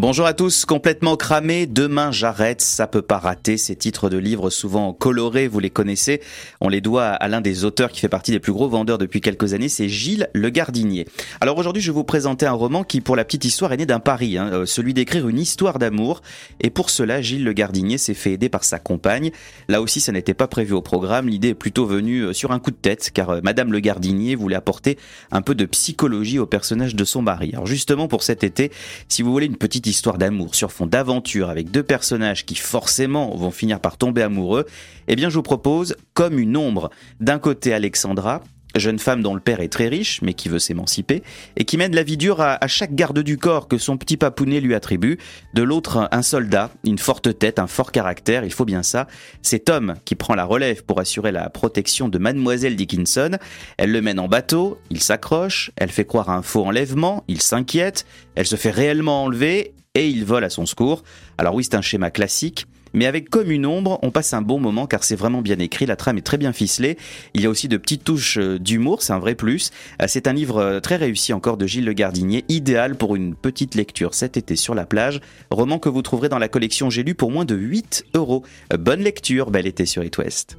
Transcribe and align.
Bonjour 0.00 0.26
à 0.26 0.32
tous, 0.32 0.64
complètement 0.64 1.16
cramé, 1.16 1.66
demain 1.66 2.12
j'arrête, 2.12 2.60
ça 2.60 2.86
peut 2.86 3.02
pas 3.02 3.18
rater, 3.18 3.56
ces 3.56 3.74
titres 3.74 4.08
de 4.08 4.16
livres 4.16 4.48
souvent 4.48 4.92
colorés, 4.92 5.48
vous 5.48 5.58
les 5.58 5.70
connaissez, 5.70 6.20
on 6.60 6.68
les 6.68 6.80
doit 6.80 7.06
à 7.06 7.26
l'un 7.26 7.40
des 7.40 7.64
auteurs 7.64 7.90
qui 7.90 7.98
fait 7.98 8.08
partie 8.08 8.30
des 8.30 8.38
plus 8.38 8.52
gros 8.52 8.68
vendeurs 8.68 8.98
depuis 8.98 9.20
quelques 9.20 9.54
années, 9.54 9.68
c'est 9.68 9.88
Gilles 9.88 10.30
Le 10.34 10.50
Gardinier. 10.50 11.08
Alors 11.40 11.58
aujourd'hui 11.58 11.82
je 11.82 11.90
vais 11.90 11.96
vous 11.96 12.04
présenter 12.04 12.46
un 12.46 12.52
roman 12.52 12.84
qui 12.84 13.00
pour 13.00 13.16
la 13.16 13.24
petite 13.24 13.44
histoire 13.44 13.72
est 13.72 13.78
né 13.78 13.86
d'un 13.86 13.98
pari, 13.98 14.38
hein, 14.38 14.48
euh, 14.52 14.66
celui 14.66 14.94
d'écrire 14.94 15.26
une 15.26 15.40
histoire 15.40 15.80
d'amour, 15.80 16.22
et 16.60 16.70
pour 16.70 16.90
cela 16.90 17.20
Gilles 17.20 17.42
Le 17.42 17.52
Gardinier 17.52 17.98
s'est 17.98 18.14
fait 18.14 18.34
aider 18.34 18.48
par 18.48 18.62
sa 18.62 18.78
compagne. 18.78 19.32
Là 19.66 19.82
aussi 19.82 20.00
ça 20.00 20.12
n'était 20.12 20.32
pas 20.32 20.46
prévu 20.46 20.74
au 20.74 20.80
programme, 20.80 21.26
l'idée 21.26 21.48
est 21.48 21.54
plutôt 21.54 21.86
venue 21.86 22.20
euh, 22.20 22.32
sur 22.32 22.52
un 22.52 22.60
coup 22.60 22.70
de 22.70 22.76
tête, 22.76 23.10
car 23.12 23.30
euh, 23.30 23.40
Madame 23.42 23.72
Le 23.72 23.80
Gardinier 23.80 24.36
voulait 24.36 24.54
apporter 24.54 24.96
un 25.32 25.42
peu 25.42 25.56
de 25.56 25.64
psychologie 25.64 26.38
au 26.38 26.46
personnage 26.46 26.94
de 26.94 27.04
son 27.04 27.20
mari. 27.20 27.50
Alors 27.54 27.66
justement 27.66 28.06
pour 28.06 28.22
cet 28.22 28.44
été, 28.44 28.70
si 29.08 29.22
vous 29.22 29.32
voulez 29.32 29.46
une 29.46 29.56
petite 29.56 29.87
histoire 29.88 30.18
d'amour 30.18 30.54
sur 30.54 30.72
fond 30.72 30.86
d'aventure 30.86 31.50
avec 31.50 31.70
deux 31.70 31.82
personnages 31.82 32.46
qui 32.46 32.54
forcément 32.54 33.34
vont 33.34 33.50
finir 33.50 33.80
par 33.80 33.96
tomber 33.96 34.22
amoureux, 34.22 34.66
eh 35.08 35.16
bien 35.16 35.28
je 35.28 35.34
vous 35.34 35.42
propose 35.42 35.96
Comme 36.14 36.38
une 36.38 36.56
ombre. 36.56 36.90
D'un 37.20 37.38
côté 37.38 37.72
Alexandra, 37.72 38.42
jeune 38.76 38.98
femme 38.98 39.22
dont 39.22 39.34
le 39.34 39.40
père 39.40 39.60
est 39.60 39.68
très 39.68 39.88
riche, 39.88 40.20
mais 40.22 40.34
qui 40.34 40.48
veut 40.48 40.58
s'émanciper, 40.58 41.22
et 41.56 41.64
qui 41.64 41.76
mène 41.76 41.94
la 41.94 42.02
vie 42.02 42.16
dure 42.16 42.40
à, 42.40 42.58
chaque 42.66 42.94
garde 42.94 43.20
du 43.20 43.38
corps 43.38 43.68
que 43.68 43.78
son 43.78 43.96
petit 43.96 44.16
papounet 44.16 44.60
lui 44.60 44.74
attribue. 44.74 45.18
De 45.54 45.62
l'autre, 45.62 46.08
un 46.10 46.22
soldat, 46.22 46.70
une 46.84 46.98
forte 46.98 47.38
tête, 47.38 47.58
un 47.58 47.66
fort 47.66 47.92
caractère, 47.92 48.44
il 48.44 48.52
faut 48.52 48.64
bien 48.64 48.82
ça. 48.82 49.06
C'est 49.42 49.64
Tom 49.64 49.94
qui 50.04 50.14
prend 50.14 50.34
la 50.34 50.44
relève 50.44 50.84
pour 50.84 51.00
assurer 51.00 51.32
la 51.32 51.48
protection 51.50 52.08
de 52.08 52.18
mademoiselle 52.18 52.76
Dickinson. 52.76 53.38
Elle 53.76 53.92
le 53.92 54.02
mène 54.02 54.20
en 54.20 54.28
bateau, 54.28 54.78
il 54.90 55.02
s'accroche, 55.02 55.70
elle 55.76 55.90
fait 55.90 56.04
croire 56.04 56.30
à 56.30 56.36
un 56.36 56.42
faux 56.42 56.64
enlèvement, 56.64 57.24
il 57.28 57.40
s'inquiète, 57.40 58.06
elle 58.34 58.46
se 58.46 58.56
fait 58.56 58.70
réellement 58.70 59.24
enlever, 59.24 59.74
et 59.94 60.08
il 60.08 60.24
vole 60.24 60.44
à 60.44 60.50
son 60.50 60.66
secours. 60.66 61.02
Alors 61.38 61.54
oui, 61.54 61.64
c'est 61.64 61.74
un 61.74 61.82
schéma 61.82 62.10
classique. 62.10 62.66
Mais 62.94 63.06
avec 63.06 63.28
Comme 63.30 63.50
une 63.50 63.66
ombre, 63.66 63.98
on 64.02 64.10
passe 64.10 64.32
un 64.32 64.42
bon 64.42 64.58
moment 64.58 64.86
car 64.86 65.04
c'est 65.04 65.16
vraiment 65.16 65.42
bien 65.42 65.58
écrit, 65.58 65.86
la 65.86 65.96
trame 65.96 66.18
est 66.18 66.22
très 66.22 66.38
bien 66.38 66.52
ficelée. 66.52 66.96
Il 67.34 67.42
y 67.42 67.46
a 67.46 67.50
aussi 67.50 67.68
de 67.68 67.76
petites 67.76 68.04
touches 68.04 68.38
euh, 68.38 68.58
d'humour, 68.58 69.02
c'est 69.02 69.12
un 69.12 69.18
vrai 69.18 69.34
plus. 69.34 69.70
Euh, 70.00 70.06
c'est 70.08 70.26
un 70.26 70.32
livre 70.32 70.58
euh, 70.58 70.80
très 70.80 70.96
réussi 70.96 71.32
encore 71.32 71.56
de 71.56 71.66
Gilles 71.66 71.84
Le 71.84 71.92
Gardinier, 71.92 72.44
idéal 72.48 72.96
pour 72.96 73.16
une 73.16 73.34
petite 73.34 73.74
lecture 73.74 74.14
cet 74.14 74.36
été 74.36 74.56
sur 74.56 74.74
la 74.74 74.86
plage. 74.86 75.20
Roman 75.50 75.78
que 75.78 75.88
vous 75.88 76.02
trouverez 76.02 76.28
dans 76.28 76.38
la 76.38 76.48
collection 76.48 76.90
J'ai 76.90 77.02
lu 77.02 77.14
pour 77.14 77.30
moins 77.30 77.44
de 77.44 77.54
8 77.54 78.06
euros. 78.14 78.44
Bonne 78.76 79.00
lecture, 79.00 79.50
bel 79.50 79.66
été 79.66 79.86
sur 79.86 80.02
It 80.02 80.16
West. 80.18 80.56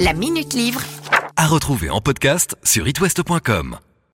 La 0.00 0.12
Minute 0.12 0.54
Livre. 0.54 0.80
À 1.36 1.46
retrouver 1.46 1.90
en 1.90 2.00
podcast 2.00 2.56
sur 2.62 2.88
itwest.com. 2.88 3.78